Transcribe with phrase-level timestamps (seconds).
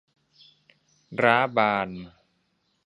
[1.21, 1.89] ร้าบาน